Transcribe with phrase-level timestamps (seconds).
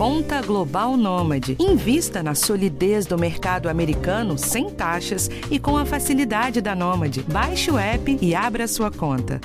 [0.00, 1.58] Conta Global Nômade.
[1.60, 7.22] Invista na solidez do mercado americano sem taxas e com a facilidade da Nômade.
[7.24, 9.38] Baixe o app e abra sua conta.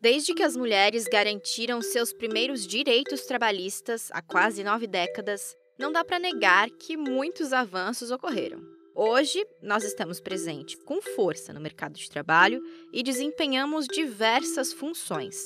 [0.00, 6.02] Desde que as mulheres garantiram seus primeiros direitos trabalhistas há quase nove décadas, não dá
[6.02, 8.77] para negar que muitos avanços ocorreram.
[9.00, 12.60] Hoje, nós estamos presentes com força no mercado de trabalho
[12.92, 15.36] e desempenhamos diversas funções,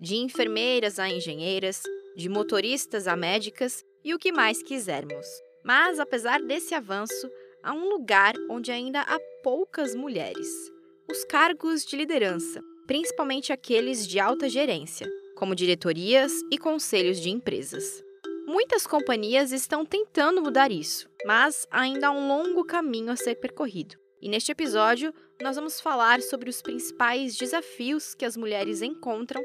[0.00, 1.80] de enfermeiras a engenheiras,
[2.16, 5.28] de motoristas a médicas e o que mais quisermos.
[5.62, 7.30] Mas, apesar desse avanço,
[7.62, 10.48] há um lugar onde ainda há poucas mulheres:
[11.08, 18.02] os cargos de liderança, principalmente aqueles de alta gerência, como diretorias e conselhos de empresas.
[18.44, 23.96] Muitas companhias estão tentando mudar isso, mas ainda há um longo caminho a ser percorrido.
[24.20, 29.42] E neste episódio, nós vamos falar sobre os principais desafios que as mulheres encontram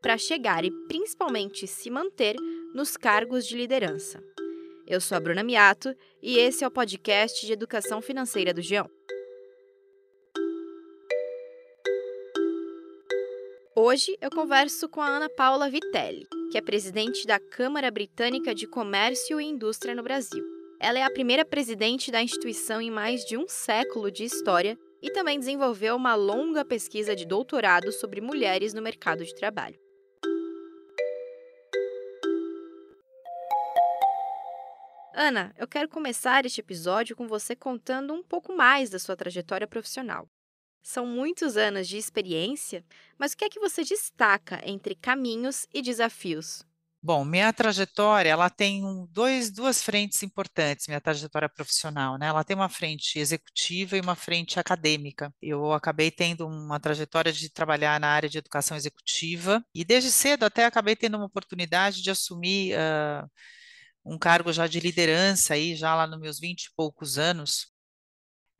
[0.00, 2.36] para chegar e principalmente se manter
[2.74, 4.22] nos cargos de liderança.
[4.86, 8.90] Eu sou a Bruna Miato e esse é o podcast de educação financeira do Geão.
[13.76, 18.66] Hoje eu converso com a Ana Paula Vitelli, que é presidente da Câmara Britânica de
[18.66, 20.44] Comércio e Indústria no Brasil.
[20.82, 25.10] Ela é a primeira presidente da instituição em mais de um século de história e
[25.10, 29.78] também desenvolveu uma longa pesquisa de doutorado sobre mulheres no mercado de trabalho.
[35.14, 39.66] Ana, eu quero começar este episódio com você contando um pouco mais da sua trajetória
[39.66, 40.26] profissional.
[40.82, 42.82] São muitos anos de experiência,
[43.18, 46.64] mas o que é que você destaca entre caminhos e desafios?
[47.02, 52.26] Bom, minha trajetória, ela tem dois, duas frentes importantes, minha trajetória profissional, né?
[52.26, 55.32] Ela tem uma frente executiva e uma frente acadêmica.
[55.40, 60.44] Eu acabei tendo uma trajetória de trabalhar na área de educação executiva e desde cedo
[60.44, 63.26] até acabei tendo uma oportunidade de assumir uh,
[64.04, 67.68] um cargo já de liderança aí, já lá nos meus vinte e poucos anos,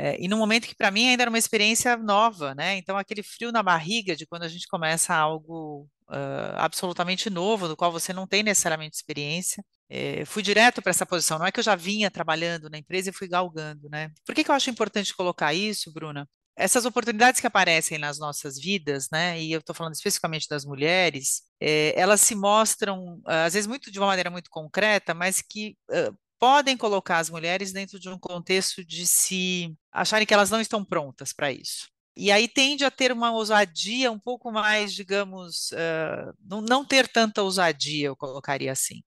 [0.03, 2.79] é, e no momento que para mim ainda era uma experiência nova, né?
[2.79, 7.77] Então aquele frio na barriga de quando a gente começa algo uh, absolutamente novo, do
[7.77, 9.63] qual você não tem necessariamente experiência.
[9.91, 13.11] É, fui direto para essa posição, não é que eu já vinha trabalhando na empresa
[13.11, 14.11] e fui galgando, né?
[14.25, 16.27] Por que, que eu acho importante colocar isso, Bruna?
[16.57, 19.39] Essas oportunidades que aparecem nas nossas vidas, né?
[19.39, 23.99] E eu estou falando especificamente das mulheres, é, elas se mostram, às vezes, muito de
[23.99, 28.85] uma maneira muito concreta, mas que uh, podem colocar as mulheres dentro de um contexto
[28.85, 31.89] de se acharem que elas não estão prontas para isso.
[32.17, 37.07] E aí tende a ter uma ousadia um pouco mais, digamos, uh, não, não ter
[37.07, 39.03] tanta ousadia, eu colocaria assim.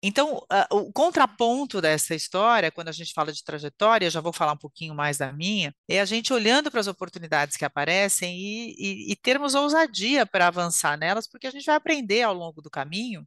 [0.00, 4.52] Então, uh, o contraponto dessa história, quando a gente fala de trajetória, já vou falar
[4.52, 8.74] um pouquinho mais da minha, é a gente olhando para as oportunidades que aparecem e,
[8.78, 12.70] e, e termos ousadia para avançar nelas, porque a gente vai aprender ao longo do
[12.70, 13.26] caminho,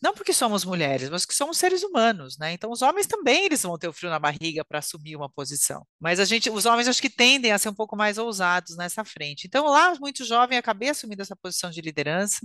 [0.00, 2.52] não porque somos mulheres, mas que somos seres humanos, né?
[2.52, 5.84] Então, os homens também eles vão ter o frio na barriga para assumir uma posição,
[6.00, 9.04] mas a gente, os homens acho que tendem a ser um pouco mais ousados nessa
[9.04, 9.46] frente.
[9.48, 12.38] Então, lá, muito jovem, acabei assumindo essa posição de liderança,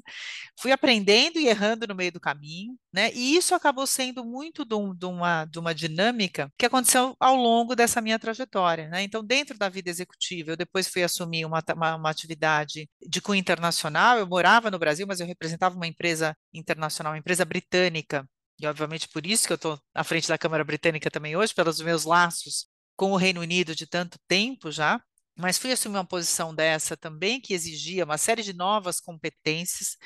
[0.60, 3.12] fui aprendendo e errando no meio do caminho, né?
[3.14, 3.54] E isso
[3.88, 8.88] sendo muito de, uma, de uma dinâmica que aconteceu ao longo dessa minha trajetória.
[8.90, 9.04] Né?
[9.04, 13.40] Então, dentro da vida executiva, eu depois fui assumir uma, uma, uma atividade de cunho
[13.40, 14.18] internacional.
[14.18, 18.28] Eu morava no Brasil, mas eu representava uma empresa internacional, uma empresa britânica.
[18.60, 21.80] E, obviamente, por isso que eu estou à frente da Câmara Britânica também hoje, pelos
[21.80, 25.00] meus laços com o Reino Unido de tanto tempo já
[25.38, 29.98] mas fui assumir uma posição dessa também que exigia uma série de novas competências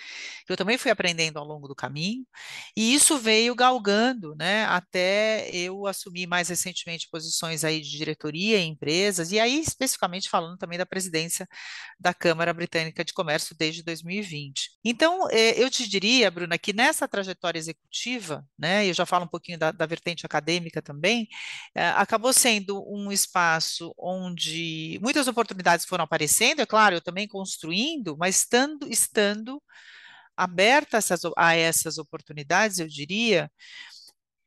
[0.46, 2.26] que eu também fui aprendendo ao longo do caminho,
[2.76, 8.72] e isso veio galgando, né, até eu assumir mais recentemente posições aí de diretoria em
[8.72, 11.48] empresas, e aí especificamente falando também da presidência
[12.00, 14.72] da Câmara Britânica de Comércio desde 2020.
[14.84, 19.28] Então, eh, eu te diria, Bruna, que nessa trajetória executiva, né, eu já falo um
[19.28, 21.28] pouquinho da, da vertente acadêmica também,
[21.76, 27.28] eh, acabou sendo um espaço onde muitas muitas oportunidades foram aparecendo, é claro, eu também
[27.28, 29.62] construindo, mas estando, estando
[30.36, 33.52] aberta a essas, a essas oportunidades, eu diria,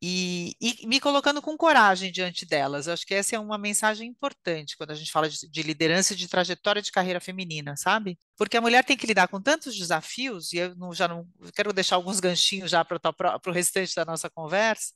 [0.03, 2.87] e, e, me colocando com coragem diante delas.
[2.87, 6.12] Eu acho que essa é uma mensagem importante quando a gente fala de, de liderança
[6.12, 8.19] e de trajetória de carreira feminina, sabe?
[8.37, 11.73] Porque a mulher tem que lidar com tantos desafios, e eu não, já não quero
[11.73, 13.00] deixar alguns ganchinhos já para
[13.47, 14.93] o restante da nossa conversa,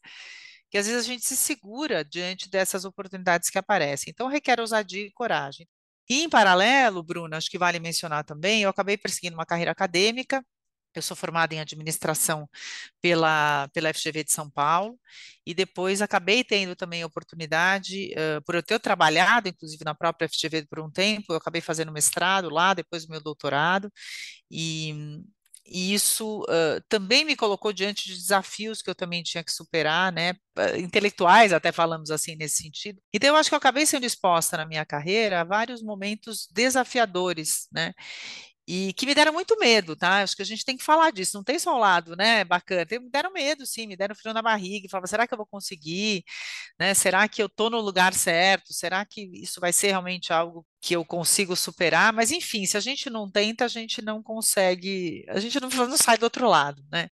[0.71, 4.11] que às vezes a gente se segura diante dessas oportunidades que aparecem.
[4.11, 5.67] Então, requer ousadia e coragem.
[6.09, 10.45] E, em paralelo, Bruna, acho que vale mencionar também, eu acabei perseguindo uma carreira acadêmica,
[10.95, 12.49] Eu sou formada em administração
[13.01, 14.99] pela, pela FGV de São Paulo
[15.47, 20.29] e depois acabei tendo também a oportunidade, uh, por eu ter trabalhado, inclusive na própria
[20.29, 23.93] FGV por um tempo, eu acabei fazendo mestrado lá, depois o meu doutorado,
[24.51, 25.23] e,
[25.71, 30.13] e isso uh, também me colocou diante de desafios que eu também tinha que superar,
[30.13, 30.35] né,
[30.77, 33.01] intelectuais, até falamos assim nesse sentido.
[33.13, 37.69] Então, eu acho que eu acabei sendo exposta na minha carreira a vários momentos desafiadores,
[37.73, 37.93] né,
[38.69, 40.21] e que me deram muito medo, tá?
[40.23, 42.85] Acho que a gente tem que falar disso, não tem só um lado, né, bacana,
[43.01, 45.47] me deram medo, sim, me deram frio na barriga, e falava, será que eu vou
[45.47, 46.23] conseguir,
[46.79, 50.67] né, será que eu estou no lugar certo, será que isso vai ser realmente algo
[50.83, 55.25] que eu consigo superar, mas enfim, se a gente não tenta, a gente não consegue,
[55.31, 57.09] a gente não, não sai do outro lado, né.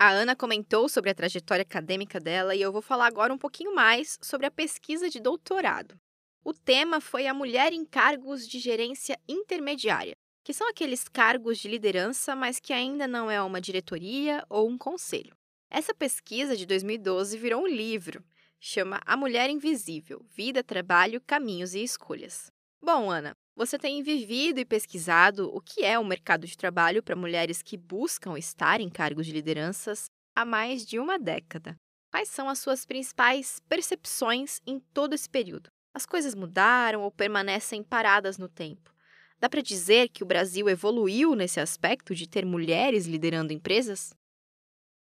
[0.00, 3.74] A Ana comentou sobre a trajetória acadêmica dela e eu vou falar agora um pouquinho
[3.74, 5.96] mais sobre a pesquisa de doutorado.
[6.44, 11.66] O tema foi a mulher em cargos de gerência intermediária que são aqueles cargos de
[11.66, 15.34] liderança, mas que ainda não é uma diretoria ou um conselho.
[15.68, 18.22] Essa pesquisa de 2012 virou um livro,
[18.60, 22.46] chama A Mulher Invisível: Vida, Trabalho, Caminhos e Escolhas.
[22.80, 27.16] Bom, Ana, você tem vivido e pesquisado o que é o mercado de trabalho para
[27.16, 31.74] mulheres que buscam estar em cargos de lideranças há mais de uma década.
[32.12, 35.70] Quais são as suas principais percepções em todo esse período?
[35.92, 38.94] As coisas mudaram ou permanecem paradas no tempo?
[39.38, 44.14] Dá para dizer que o Brasil evoluiu nesse aspecto de ter mulheres liderando empresas?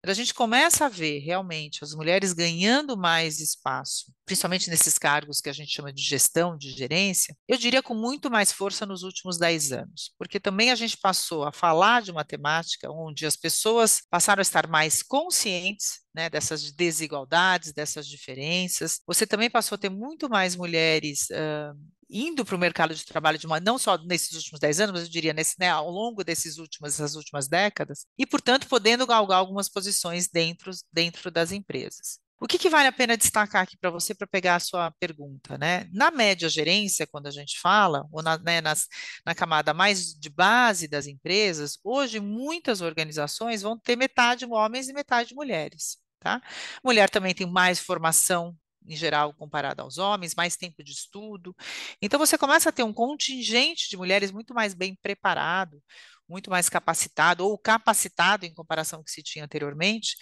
[0.03, 5.49] A gente começa a ver realmente as mulheres ganhando mais espaço, principalmente nesses cargos que
[5.49, 9.37] a gente chama de gestão, de gerência, eu diria com muito mais força nos últimos
[9.37, 14.01] 10 anos, porque também a gente passou a falar de uma temática onde as pessoas
[14.09, 19.01] passaram a estar mais conscientes né, dessas desigualdades, dessas diferenças.
[19.05, 21.77] Você também passou a ter muito mais mulheres uh,
[22.11, 25.03] indo para o mercado de trabalho de uma, não só nesses últimos 10 anos, mas
[25.03, 29.39] eu diria nesse, né, ao longo desses últimos, das últimas décadas, e, portanto, podendo galgar
[29.39, 32.19] algumas posições dentro, dentro das empresas.
[32.41, 35.59] O que, que, vale a pena destacar aqui para você para pegar a sua pergunta,
[35.59, 35.87] né?
[35.93, 38.87] Na média gerência, quando a gente fala, ou na, né, nas,
[39.23, 44.93] na camada mais de base das empresas, hoje muitas organizações vão ter metade homens e
[44.93, 45.97] metade mulheres.
[46.19, 46.41] Tá?
[46.83, 48.55] Mulher também tem mais formação
[48.85, 51.55] em geral, comparado aos homens, mais tempo de estudo.
[52.01, 55.81] Então, você começa a ter um contingente de mulheres muito mais bem preparado,
[56.27, 60.17] muito mais capacitado, ou capacitado em comparação com o que se tinha anteriormente,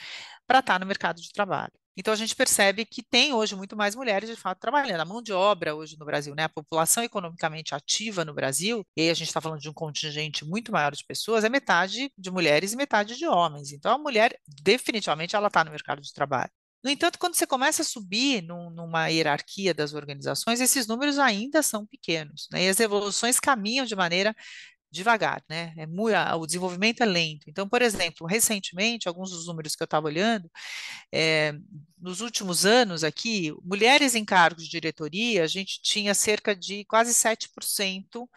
[0.47, 1.73] para estar no mercado de trabalho.
[1.99, 5.01] Então, a gente percebe que tem hoje muito mais mulheres, de fato, trabalhando.
[5.01, 6.43] A mão de obra hoje no Brasil, né?
[6.45, 10.45] A população economicamente ativa no Brasil, e aí a gente está falando de um contingente
[10.45, 13.73] muito maior de pessoas, é metade de mulheres e metade de homens.
[13.73, 16.51] Então, a mulher, definitivamente, ela está no mercado de trabalho.
[16.83, 21.61] No entanto, quando você começa a subir num, numa hierarquia das organizações, esses números ainda
[21.61, 22.63] são pequenos, né?
[22.65, 24.35] E as evoluções caminham de maneira
[24.91, 25.73] devagar, né?
[25.77, 27.43] É muito, o desenvolvimento é lento.
[27.47, 30.49] Então, por exemplo, recentemente, alguns dos números que eu estava olhando,
[31.13, 31.53] é,
[31.97, 37.13] nos últimos anos aqui, mulheres em cargos de diretoria, a gente tinha cerca de quase
[37.13, 38.27] 7%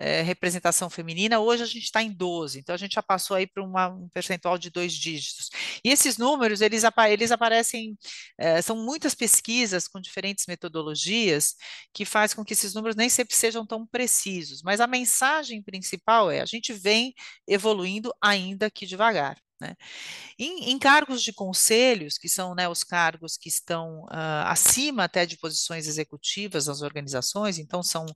[0.00, 3.46] é, representação feminina, hoje a gente está em 12, então a gente já passou aí
[3.46, 5.50] para um percentual de dois dígitos.
[5.84, 7.96] E esses números, eles, eles aparecem,
[8.38, 11.54] é, são muitas pesquisas com diferentes metodologias
[11.92, 16.30] que faz com que esses números nem sempre sejam tão precisos, mas a mensagem principal
[16.30, 17.14] é, a gente vem
[17.46, 19.36] evoluindo ainda que devagar.
[19.60, 19.76] Né?
[20.38, 25.26] Em, em, cargos de conselhos, que são né, os cargos que estão uh, acima até
[25.26, 28.06] de posições executivas nas organizações, então são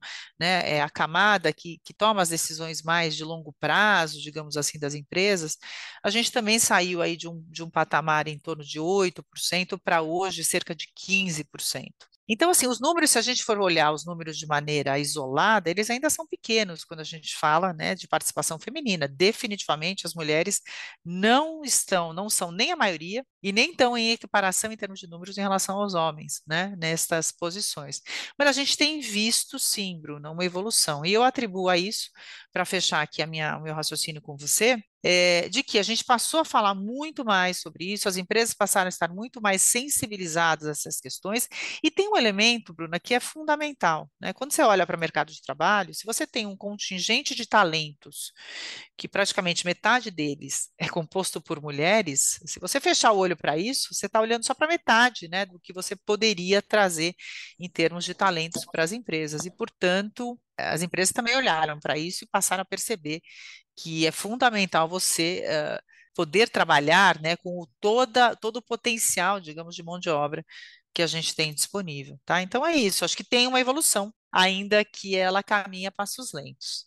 [0.41, 4.78] né, é a camada que, que toma as decisões mais de longo prazo, digamos assim,
[4.78, 5.59] das empresas,
[6.02, 10.00] a gente também saiu aí de um, de um patamar em torno de 8% para
[10.00, 12.13] hoje cerca de 15%.
[12.28, 15.90] Então, assim, os números, se a gente for olhar os números de maneira isolada, eles
[15.90, 19.07] ainda são pequenos quando a gente fala, né, de participação feminina.
[19.07, 20.61] Definitivamente, as mulheres
[21.04, 25.06] não estão, não são nem a maioria e nem estão em equiparação em termos de
[25.06, 28.00] números em relação aos homens, né, nestas posições.
[28.38, 31.04] Mas a gente tem visto, sim, Bruno, uma evolução.
[31.04, 32.08] E eu atribuo a isso,
[32.50, 36.02] para fechar aqui a minha, o meu raciocínio com você, é, de que a gente
[36.02, 40.66] passou a falar muito mais sobre isso, as empresas passaram a estar muito mais sensibilizadas
[40.66, 41.46] a essas questões,
[41.82, 44.10] e tem um elemento, Bruna, que é fundamental.
[44.18, 44.32] Né?
[44.32, 48.32] Quando você olha para o mercado de trabalho, se você tem um contingente de talentos,
[48.96, 53.95] que praticamente metade deles é composto por mulheres, se você fechar o olho para isso,
[53.95, 57.14] você está olhando só para metade né, do que você poderia trazer
[57.59, 62.25] em termos de talentos para as empresas, e, portanto, as empresas também olharam para isso
[62.25, 63.21] e passaram a perceber
[63.76, 65.83] que é fundamental você uh,
[66.14, 70.45] poder trabalhar né, com toda, todo o potencial, digamos, de mão de obra
[70.95, 72.19] que a gente tem disponível.
[72.25, 72.41] Tá?
[72.43, 76.87] Então é isso, acho que tem uma evolução, ainda que ela caminha a passos lentos.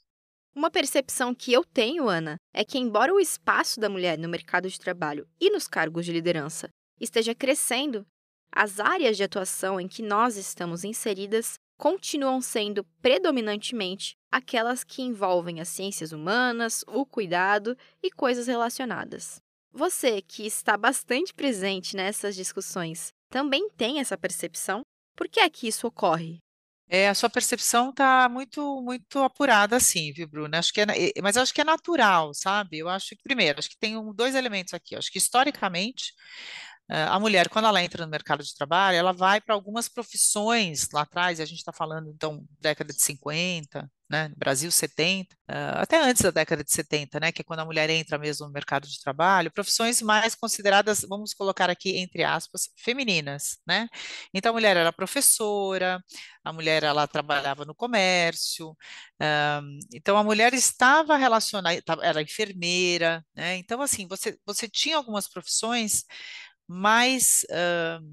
[0.57, 4.67] Uma percepção que eu tenho, Ana, é que, embora o espaço da mulher no mercado
[4.67, 6.67] de trabalho e nos cargos de liderança
[6.99, 8.03] esteja crescendo,
[8.51, 15.61] as áreas de atuação em que nós estamos inseridas continuam sendo predominantemente aquelas que envolvem
[15.61, 19.39] as ciências humanas, o cuidado e coisas relacionadas.
[19.71, 24.81] Você, que está bastante presente nessas discussões, também tem essa percepção?
[25.15, 26.39] Por que é que isso ocorre?
[26.89, 30.59] É, a sua percepção está muito muito apurada assim, viu, Bruna?
[30.59, 30.85] Acho que é,
[31.21, 32.77] mas acho que é natural, sabe?
[32.79, 34.95] Eu acho que, primeiro, acho que tem um, dois elementos aqui.
[34.95, 36.13] Acho que historicamente
[36.89, 41.01] a mulher, quando ela entra no mercado de trabalho, ela vai para algumas profissões lá
[41.01, 45.73] atrás, e a gente está falando, então, década de 50, né, Brasil 70, uh, eh,
[45.81, 48.53] até antes da década de 70, né, que é quando a mulher entra mesmo no
[48.53, 53.87] mercado de trabalho, profissões mais consideradas, vamos colocar aqui entre aspas, femininas, né?
[54.33, 56.01] Então a mulher era professora,
[56.43, 58.69] a mulher ela trabalhava no comércio,
[59.21, 63.57] um, então a mulher estava relacionada, era enfermeira, né?
[63.57, 66.05] Então assim, você, você tinha algumas profissões
[66.67, 68.03] mais uh,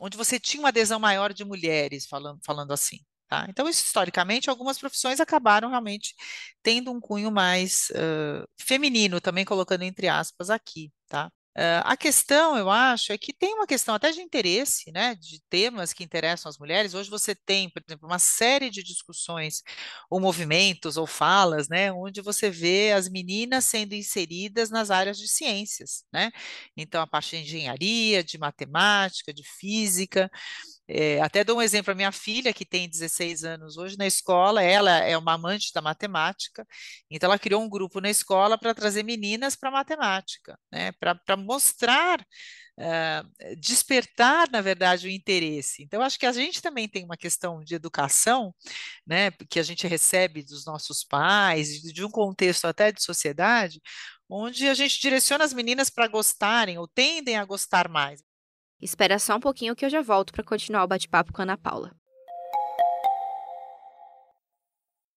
[0.00, 2.98] onde você tinha uma adesão maior de mulheres, falando, falando assim.
[3.28, 3.46] Tá?
[3.48, 6.14] Então, isso, historicamente, algumas profissões acabaram realmente
[6.62, 10.92] tendo um cunho mais uh, feminino, também colocando entre aspas aqui.
[11.08, 11.30] Tá?
[11.56, 15.38] Uh, a questão, eu acho, é que tem uma questão até de interesse, né, de
[15.50, 16.94] temas que interessam as mulheres.
[16.94, 19.62] Hoje você tem, por exemplo, uma série de discussões,
[20.08, 25.28] ou movimentos, ou falas, né, onde você vê as meninas sendo inseridas nas áreas de
[25.28, 26.30] ciências, né?
[26.74, 30.30] Então, a parte de engenharia, de matemática, de física.
[30.94, 34.62] É, até dou um exemplo, a minha filha, que tem 16 anos hoje na escola,
[34.62, 36.66] ela é uma amante da matemática,
[37.10, 42.20] então ela criou um grupo na escola para trazer meninas para matemática, né, para mostrar,
[42.20, 45.82] uh, despertar, na verdade, o interesse.
[45.82, 48.54] Então, acho que a gente também tem uma questão de educação,
[49.06, 53.80] né, que a gente recebe dos nossos pais, de um contexto até de sociedade,
[54.28, 58.20] onde a gente direciona as meninas para gostarem ou tendem a gostar mais.
[58.82, 61.56] Espera só um pouquinho que eu já volto para continuar o bate-papo com a Ana
[61.56, 61.94] Paula.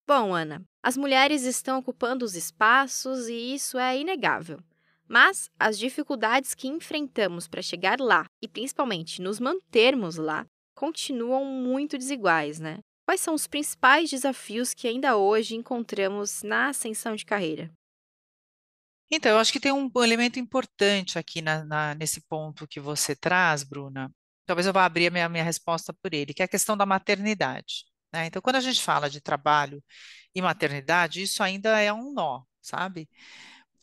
[0.07, 4.60] Bom, Ana, as mulheres estão ocupando os espaços e isso é inegável.
[5.07, 10.45] Mas as dificuldades que enfrentamos para chegar lá e principalmente nos mantermos lá
[10.75, 12.77] continuam muito desiguais, né?
[13.03, 17.72] Quais são os principais desafios que ainda hoje encontramos na ascensão de carreira?
[19.12, 23.15] Então, eu acho que tem um elemento importante aqui na, na, nesse ponto que você
[23.15, 24.12] traz, Bruna.
[24.45, 26.85] Talvez eu vá abrir a minha, minha resposta por ele, que é a questão da
[26.85, 27.85] maternidade.
[28.13, 28.27] Né?
[28.27, 29.83] Então, quando a gente fala de trabalho
[30.33, 33.09] e maternidade, isso ainda é um nó, sabe?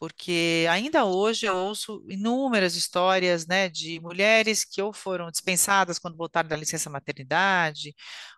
[0.03, 6.17] Porque ainda hoje eu ouço inúmeras histórias, né, de mulheres que ou foram dispensadas quando
[6.17, 7.95] voltaram da licença maternidade,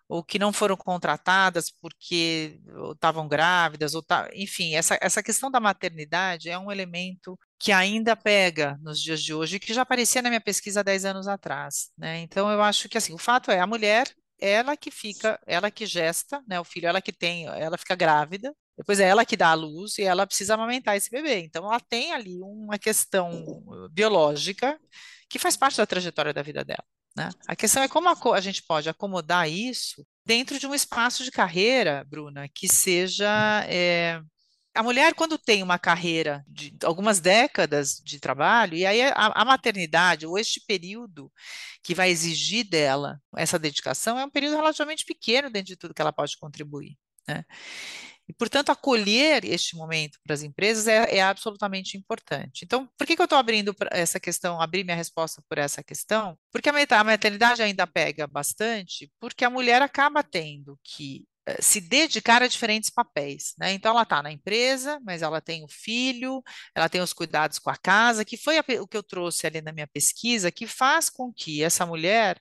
[0.07, 2.59] ou que não foram contratadas porque
[2.93, 8.15] estavam grávidas, ou tá, enfim, essa, essa questão da maternidade é um elemento que ainda
[8.15, 11.89] pega nos dias de hoje, que já aparecia na minha pesquisa há 10 anos atrás,
[11.97, 12.19] né?
[12.19, 15.87] Então eu acho que assim, o fato é a mulher ela que fica, ela que
[15.87, 19.49] gesta, né, o filho, ela que tem, ela fica grávida, depois é ela que dá
[19.49, 21.39] a luz e ela precisa amamentar esse bebê.
[21.39, 24.79] Então, ela tem ali uma questão uh, biológica
[25.29, 26.83] que faz parte da trajetória da vida dela.
[27.15, 27.29] Né?
[27.47, 31.31] A questão é como a, a gente pode acomodar isso dentro de um espaço de
[31.31, 34.21] carreira, Bruna, que seja é,
[34.75, 39.45] a mulher, quando tem uma carreira de algumas décadas de trabalho, e aí a, a,
[39.45, 41.31] maternidade, ou este período
[41.81, 46.01] que vai exigir dela essa dedicação, é um período relativamente pequeno dentro de tudo que
[46.01, 46.97] ela pode contribuir.
[47.25, 47.45] Né?
[48.27, 52.65] E, portanto, acolher este momento para as empresas é, é absolutamente importante.
[52.65, 56.37] Então, por que, que eu estou abrindo essa questão, abrir minha resposta por essa questão?
[56.51, 62.41] Porque a maternidade ainda pega bastante, porque a mulher acaba tendo que eh, se dedicar
[62.41, 63.71] a diferentes papéis, né?
[63.73, 66.41] Então ela está na empresa, mas ela tem o filho,
[66.73, 69.61] ela tem os cuidados com a casa, que foi a, o que eu trouxe ali
[69.61, 72.39] na minha pesquisa, que faz com que essa mulher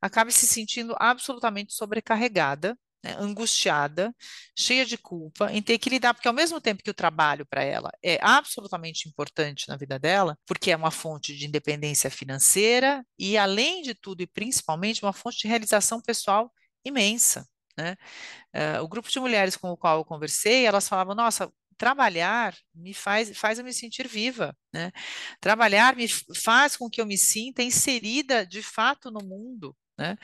[0.00, 4.14] acabe se sentindo absolutamente sobrecarregada né, angustiada,
[4.56, 7.62] cheia de culpa, em ter que lidar, porque ao mesmo tempo que o trabalho para
[7.62, 13.38] ela é absolutamente importante na vida dela, porque é uma fonte de independência financeira e,
[13.38, 16.52] além de tudo e principalmente, uma fonte de realização pessoal
[16.84, 17.46] imensa.
[17.76, 17.96] Né?
[18.54, 21.50] Uh, o grupo de mulheres com o qual eu conversei, elas falavam, nossa,
[21.80, 24.92] trabalhar me faz, faz eu me sentir viva, né?
[25.40, 26.06] Trabalhar me
[26.44, 30.18] faz com que eu me sinta inserida de fato no mundo, né?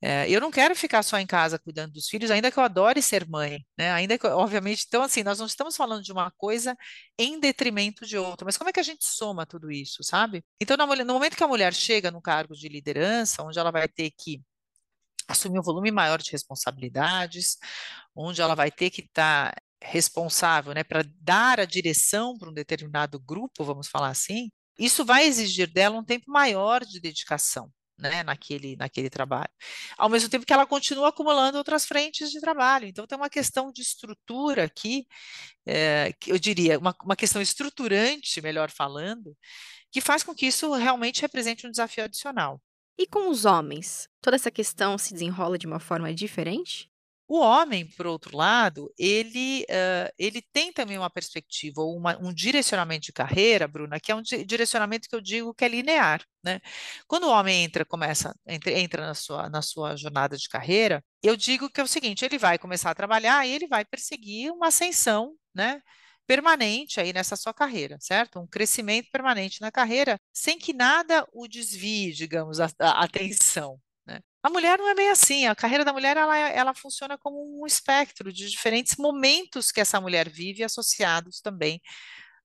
[0.00, 3.02] É, eu não quero ficar só em casa cuidando dos filhos, ainda que eu adore
[3.02, 3.92] ser mãe, né?
[3.92, 6.74] Ainda que, obviamente, então assim, nós não estamos falando de uma coisa
[7.18, 10.42] em detrimento de outra, mas como é que a gente soma tudo isso, sabe?
[10.58, 14.10] Então, no momento que a mulher chega no cargo de liderança, onde ela vai ter
[14.18, 14.40] que
[15.28, 17.58] assumir um volume maior de responsabilidades,
[18.14, 22.52] onde ela vai ter que estar tá responsável, né, para dar a direção para um
[22.52, 27.70] determinado grupo, vamos falar assim, isso vai exigir dela um tempo maior de dedicação.
[27.98, 29.48] Né, naquele, naquele trabalho.
[29.96, 32.86] Ao mesmo tempo que ela continua acumulando outras frentes de trabalho.
[32.86, 35.06] Então, tem uma questão de estrutura aqui,
[35.64, 39.34] é, que eu diria, uma, uma questão estruturante, melhor falando,
[39.90, 42.60] que faz com que isso realmente represente um desafio adicional.
[42.98, 44.08] E com os homens?
[44.20, 46.90] Toda essa questão se desenrola de uma forma diferente?
[47.28, 52.32] O homem, por outro lado, ele, uh, ele tem também uma perspectiva, ou uma, um
[52.32, 56.22] direcionamento de carreira, Bruna, que é um direcionamento que eu digo que é linear.
[56.44, 56.60] Né?
[57.08, 61.36] Quando o homem entra, começa, entra, entra na, sua, na sua jornada de carreira, eu
[61.36, 64.68] digo que é o seguinte: ele vai começar a trabalhar e ele vai perseguir uma
[64.68, 65.82] ascensão, né?
[66.26, 68.40] permanente aí nessa sua carreira, certo?
[68.40, 73.80] Um crescimento permanente na carreira, sem que nada o desvie, digamos, a, a atenção.
[74.06, 74.20] Né?
[74.42, 75.46] A mulher não é bem assim.
[75.46, 80.00] A carreira da mulher ela, ela funciona como um espectro de diferentes momentos que essa
[80.00, 81.80] mulher vive, associados também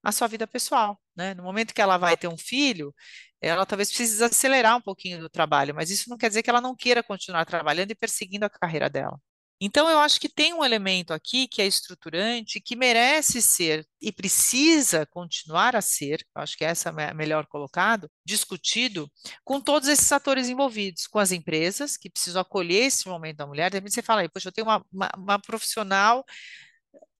[0.03, 0.99] à sua vida pessoal.
[1.15, 1.33] Né?
[1.33, 2.93] No momento que ela vai ter um filho,
[3.41, 6.61] ela talvez precise acelerar um pouquinho do trabalho, mas isso não quer dizer que ela
[6.61, 9.19] não queira continuar trabalhando e perseguindo a carreira dela.
[9.63, 14.11] Então, eu acho que tem um elemento aqui que é estruturante, que merece ser e
[14.11, 19.07] precisa continuar a ser, acho que essa é melhor colocado, discutido
[19.43, 23.69] com todos esses atores envolvidos, com as empresas que precisam acolher esse momento da mulher.
[23.69, 26.25] De repente você fala aí, poxa, eu tenho uma, uma, uma profissional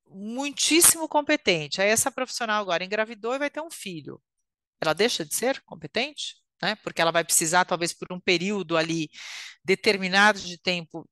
[0.08, 1.80] muitíssimo competente.
[1.80, 4.20] Aí essa profissional agora engravidou e vai ter um filho.
[4.82, 6.38] Ela deixa de ser competente?
[6.62, 6.76] Né?
[6.84, 9.10] Porque ela vai precisar, talvez por um período ali
[9.64, 11.08] determinado de tempo,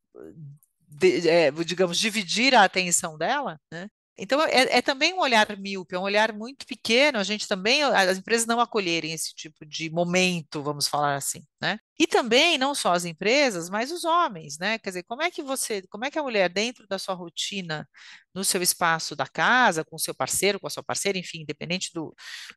[0.89, 3.88] de, é, digamos, dividir a atenção dela, né?
[4.22, 7.81] Então, é, é, também um olhar míope, é um olhar muito pequeno, a gente também,
[7.84, 11.79] as empresas não acolherem esse tipo de momento, vamos falar assim, né?
[11.98, 14.77] E também, não só as empresas, mas os homens, né?
[14.77, 17.88] Quer dizer, como é que você, como é que a mulher, dentro da sua rotina,
[18.36, 21.91] no seu espaço da casa, com o seu parceiro, com a sua parceira, enfim, independente
[21.93, 22.13] do,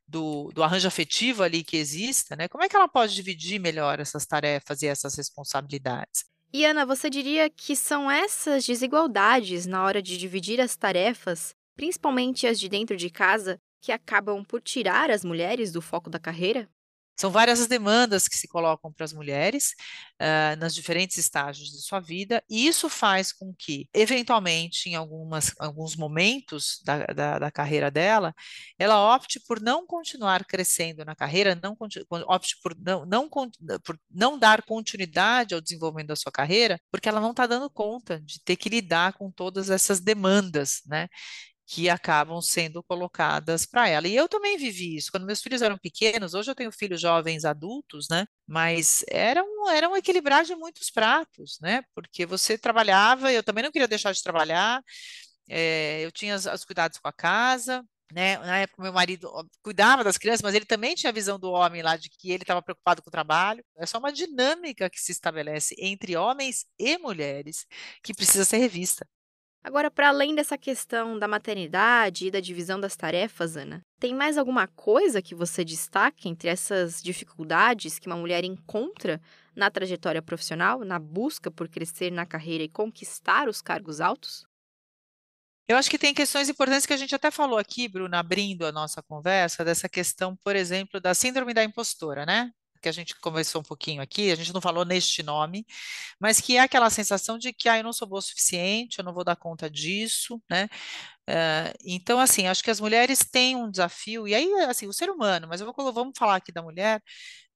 [0.07, 2.49] do, do arranjo afetivo ali que exista, né?
[2.49, 6.32] Como é que ela pode dividir melhor essas tarefas e essas responsabilidades?
[6.53, 12.47] E Ana, você diria que são essas desigualdades na hora de dividir as tarefas, principalmente
[12.47, 16.69] as de dentro de casa, que acabam por tirar as mulheres do foco da carreira?
[17.17, 19.75] São várias as demandas que se colocam para as mulheres
[20.21, 25.53] uh, nos diferentes estágios de sua vida, e isso faz com que, eventualmente, em algumas,
[25.59, 28.35] alguns momentos da, da, da carreira dela,
[28.79, 31.77] ela opte por não continuar crescendo na carreira, não
[32.27, 37.21] opte por não, não, por não dar continuidade ao desenvolvimento da sua carreira, porque ela
[37.21, 41.09] não está dando conta de ter que lidar com todas essas demandas, né?
[41.73, 44.07] Que acabam sendo colocadas para ela.
[44.07, 45.11] E eu também vivi isso.
[45.11, 48.27] Quando meus filhos eram pequenos, hoje eu tenho filhos jovens adultos, né?
[48.47, 51.83] Mas era um, era um equilibrar de muitos pratos, né?
[51.95, 54.83] Porque você trabalhava, eu também não queria deixar de trabalhar,
[55.49, 57.83] é, eu tinha os, os cuidados com a casa,
[58.13, 58.37] né?
[58.39, 59.31] Na época, meu marido
[59.63, 62.43] cuidava das crianças, mas ele também tinha a visão do homem lá de que ele
[62.43, 63.65] estava preocupado com o trabalho.
[63.79, 67.67] É só uma dinâmica que se estabelece entre homens e mulheres
[68.03, 69.07] que precisa ser revista.
[69.65, 74.37] Agora, para além dessa questão da maternidade e da divisão das tarefas, Ana, tem mais
[74.37, 79.21] alguma coisa que você destaque entre essas dificuldades que uma mulher encontra
[79.55, 84.45] na trajetória profissional, na busca por crescer na carreira e conquistar os cargos altos?
[85.69, 88.73] Eu acho que tem questões importantes que a gente até falou aqui, Bruna, abrindo a
[88.73, 92.51] nossa conversa, dessa questão, por exemplo, da síndrome da impostora, né?
[92.83, 95.65] Que a gente conversou um pouquinho aqui, a gente não falou neste nome,
[96.21, 99.05] mas que é aquela sensação de que ah, eu não sou boa o suficiente, eu
[99.05, 100.69] não vou dar conta disso, né?
[101.29, 105.11] Uh, então, assim, acho que as mulheres têm um desafio, e aí, assim, o ser
[105.11, 107.03] humano, mas eu vou, vamos falar aqui da mulher,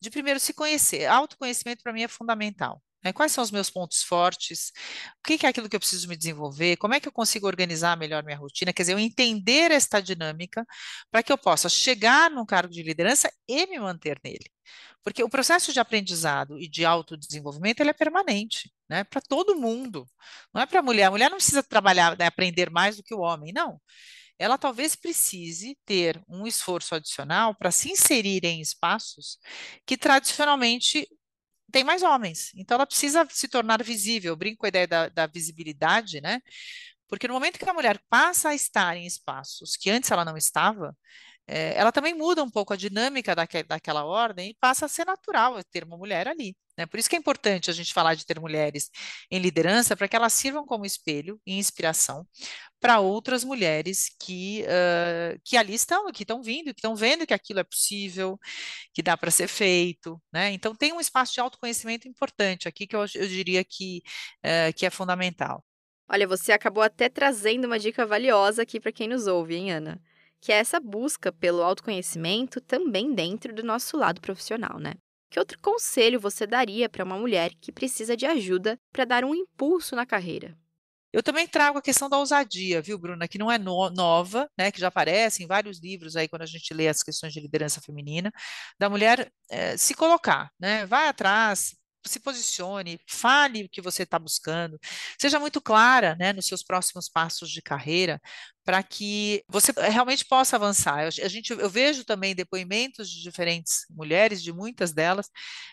[0.01, 1.07] de primeiro se conhecer.
[1.07, 2.83] Autoconhecimento para mim é fundamental.
[3.07, 3.12] Né?
[3.12, 4.73] Quais são os meus pontos fortes?
[5.21, 6.77] O que é aquilo que eu preciso me desenvolver?
[6.77, 8.73] Como é que eu consigo organizar melhor minha rotina?
[8.73, 10.66] Quer dizer, eu entender esta dinâmica
[11.09, 14.51] para que eu possa chegar num cargo de liderança e me manter nele.
[15.05, 19.05] Porque o processo de aprendizado e de autodesenvolvimento ele é permanente, né?
[19.05, 20.05] Para todo mundo.
[20.53, 21.05] Não é para a mulher.
[21.05, 23.81] A mulher não precisa trabalhar, né, aprender mais do que o homem, não.
[24.37, 29.38] Ela talvez precise ter um esforço adicional para se inserir em espaços
[29.87, 31.07] que tradicionalmente
[31.72, 32.52] tem mais homens.
[32.57, 34.33] Então ela precisa se tornar visível.
[34.33, 36.40] Eu brinco com a ideia da, da visibilidade, né?
[37.09, 40.37] Porque no momento que a mulher passa a estar em espaços que antes ela não
[40.37, 40.96] estava,
[41.46, 45.07] é, ela também muda um pouco a dinâmica daque, daquela ordem e passa a ser
[45.07, 46.57] natural ter uma mulher ali.
[46.77, 46.87] Né?
[46.87, 48.91] Por isso que é importante a gente falar de ter mulheres
[49.31, 52.27] em liderança, para que elas sirvam como espelho e inspiração
[52.81, 57.35] para outras mulheres que, uh, que ali estão, que estão vindo, que estão vendo que
[57.35, 58.39] aquilo é possível,
[58.93, 60.21] que dá para ser feito.
[60.33, 60.53] Né?
[60.53, 64.03] Então, tem um espaço de autoconhecimento importante aqui que eu, eu diria que,
[64.45, 65.65] uh, que é fundamental.
[66.09, 70.01] Olha, você acabou até trazendo uma dica valiosa aqui para quem nos ouve, hein, Ana?
[70.41, 74.95] Que é essa busca pelo autoconhecimento também dentro do nosso lado profissional, né?
[75.37, 79.35] Que outro conselho você daria para uma mulher que precisa de ajuda para dar um
[79.35, 80.57] impulso na carreira?
[81.12, 84.72] Eu também trago a questão da ousadia, viu, Bruna, que não é no, nova, né,
[84.72, 87.83] que já aparece em vários livros aí quando a gente lê as questões de liderança
[87.83, 88.33] feminina,
[88.79, 94.18] da mulher é, se colocar, né, vai atrás, se posicione, fale o que você está
[94.18, 94.79] buscando,
[95.20, 98.18] seja muito clara né, nos seus próximos passos de carreira,
[98.66, 101.05] para que você realmente possa avançar.
[101.05, 105.29] Eu, a gente, eu vejo também depoimentos de diferentes mulheres, de muitas delas,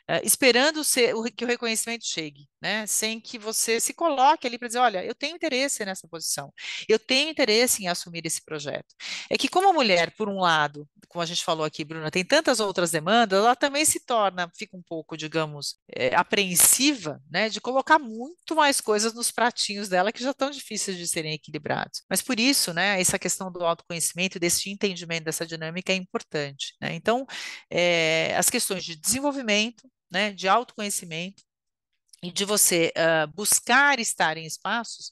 [0.08, 2.86] uh, esperando ser, o, que o reconhecimento chegue, né?
[2.86, 6.54] sem que você se coloque ali para dizer, olha, eu tenho interesse nessa posição,
[6.88, 8.94] eu tenho interesse em assumir esse projeto.
[9.28, 12.24] É que como a mulher, por um lado, como a gente falou aqui, Bruna, tem
[12.24, 17.60] tantas outras demandas, ela também se torna, fica um pouco, digamos, é, apreensiva, né, de
[17.60, 22.04] colocar muito mais coisas nos pratinhos dela que já estão difíceis de serem equilibrados.
[22.08, 23.00] Mas por isso, né, né?
[23.00, 26.94] Essa questão do autoconhecimento, desse entendimento dessa dinâmica é importante, né?
[26.94, 27.26] Então,
[27.72, 31.42] é, as questões de desenvolvimento, né, de autoconhecimento,
[32.24, 35.12] e de você uh, buscar estar em espaços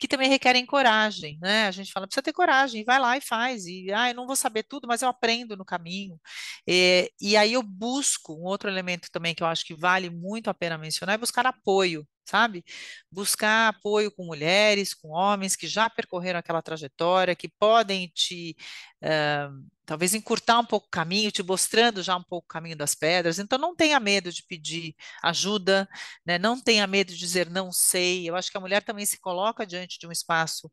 [0.00, 1.68] que também requerem coragem, né?
[1.68, 4.34] A gente fala, precisa ter coragem, vai lá e faz, e ah, eu não vou
[4.34, 6.18] saber tudo, mas eu aprendo no caminho.
[6.66, 10.50] E, e aí eu busco um outro elemento também que eu acho que vale muito
[10.50, 12.64] a pena mencionar, é buscar apoio, sabe?
[13.10, 18.56] Buscar apoio com mulheres, com homens que já percorreram aquela trajetória, que podem te
[19.02, 22.94] uh, talvez encurtar um pouco o caminho, te mostrando já um pouco o caminho das
[22.94, 23.40] pedras.
[23.40, 25.88] Então, não tenha medo de pedir ajuda,
[26.24, 26.38] né?
[26.38, 28.28] não tenha medo de dizer não sei.
[28.28, 30.70] Eu acho que a mulher também se coloca diante de um espaço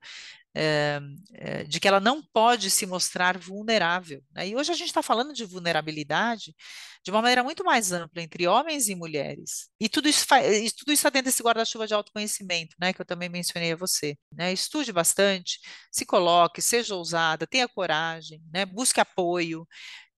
[0.60, 1.00] é,
[1.34, 4.24] é, de que ela não pode se mostrar vulnerável.
[4.34, 4.50] Né?
[4.50, 6.56] E hoje a gente está falando de vulnerabilidade
[7.04, 9.70] de uma maneira muito mais ampla entre homens e mulheres.
[9.80, 13.30] E tudo isso, tudo isso está dentro desse guarda-chuva de autoconhecimento, né, que eu também
[13.30, 14.17] mencionei a você.
[14.32, 14.52] Né?
[14.52, 15.60] Estude bastante,
[15.91, 18.65] se coloque, seja ousada, tenha coragem, né?
[18.65, 19.67] busque apoio,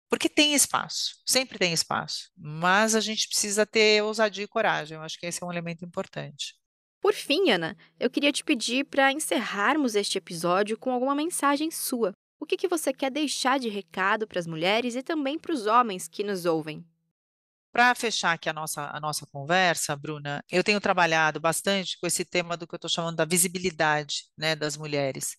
[0.09, 4.97] porque tem espaço, sempre tem espaço, mas a gente precisa ter ousadia e coragem.
[4.97, 6.58] Eu acho que esse é um elemento importante.
[7.01, 12.11] Por fim, Ana, eu queria te pedir para encerrarmos este episódio com alguma mensagem sua.
[12.39, 15.65] O que, que você quer deixar de recado para as mulheres e também para os
[15.65, 16.85] homens que nos ouvem?
[17.71, 22.25] Para fechar aqui a nossa, a nossa conversa, Bruna, eu tenho trabalhado bastante com esse
[22.25, 25.37] tema do que eu estou chamando da visibilidade né, das mulheres.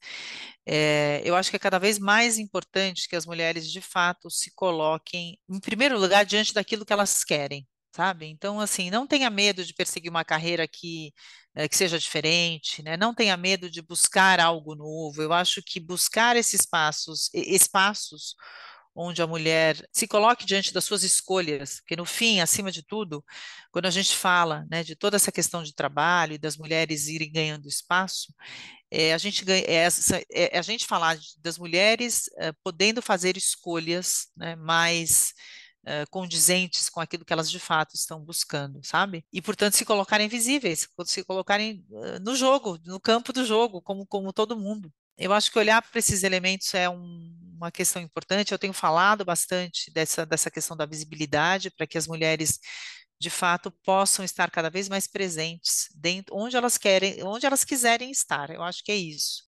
[0.65, 4.55] É, eu acho que é cada vez mais importante que as mulheres, de fato, se
[4.55, 8.27] coloquem, em primeiro lugar, diante daquilo que elas querem sabe?
[8.27, 11.13] Então, assim, não tenha medo de perseguir uma carreira que,
[11.55, 12.97] é, que seja diferente, né?
[12.97, 15.21] Não tenha medo de buscar algo novo.
[15.23, 18.35] Eu acho que buscar esses espaços, espaços
[18.95, 23.25] onde a mulher se coloque diante das suas escolhas, porque no fim, acima de tudo,
[23.71, 27.31] quando a gente fala, né, de toda essa questão de trabalho e das mulheres irem
[27.31, 28.35] ganhando espaço,
[28.91, 29.89] é, a gente ganha, é,
[30.33, 32.29] é, a gente falar das mulheres
[32.65, 35.33] podendo fazer escolhas, né, mais
[35.85, 39.25] uh, condizentes com aquilo que elas de fato estão buscando, sabe?
[39.33, 44.07] E, portanto, se colocarem visíveis, se colocarem uh, no jogo, no campo do jogo, como,
[44.07, 44.93] como todo mundo.
[45.17, 48.53] Eu acho que olhar para esses elementos é um, uma questão importante.
[48.53, 52.59] Eu tenho falado bastante dessa, dessa questão da visibilidade para que as mulheres
[53.21, 58.11] de fato possam estar cada vez mais presentes dentro onde elas querem, onde elas quiserem
[58.11, 58.51] estar.
[58.51, 59.50] Eu acho que é isso.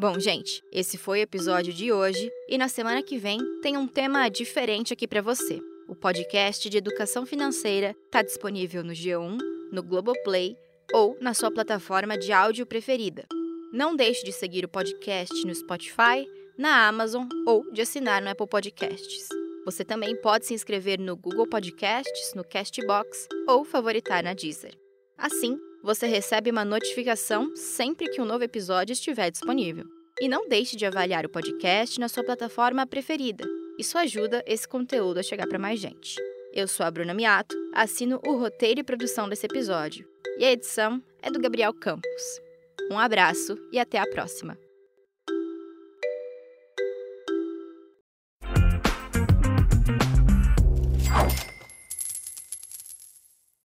[0.00, 3.88] Bom, gente, esse foi o episódio de hoje e na semana que vem tem um
[3.88, 5.60] tema diferente aqui para você.
[5.88, 9.36] O podcast de educação financeira está disponível no G1,
[9.72, 10.54] no Globoplay
[10.94, 13.26] ou na sua plataforma de áudio preferida.
[13.72, 16.24] Não deixe de seguir o podcast no Spotify,
[16.56, 19.28] na Amazon ou de assinar no Apple Podcasts.
[19.64, 24.78] Você também pode se inscrever no Google Podcasts, no Castbox ou favoritar na Deezer.
[25.18, 29.84] Assim, você recebe uma notificação sempre que um novo episódio estiver disponível.
[30.20, 33.44] E não deixe de avaliar o podcast na sua plataforma preferida.
[33.78, 36.16] Isso ajuda esse conteúdo a chegar para mais gente.
[36.52, 40.08] Eu sou a Bruna Miato, assino o roteiro e produção desse episódio.
[40.38, 42.40] E a edição é do Gabriel Campos.
[42.90, 44.67] Um abraço e até a próxima!